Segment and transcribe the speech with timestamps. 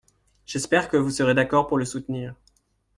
[0.47, 2.33] J’espère que vous serez d’accord pour le soutenir.